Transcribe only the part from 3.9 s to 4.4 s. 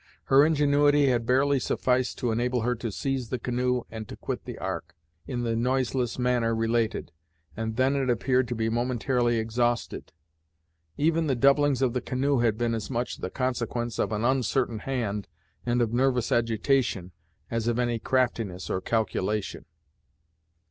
and to